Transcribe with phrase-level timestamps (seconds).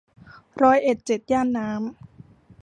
[0.63, 1.79] ร้อยเอ็ดเจ็ดย่านน้ำ